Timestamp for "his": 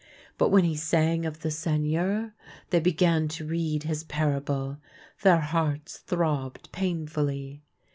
3.83-4.03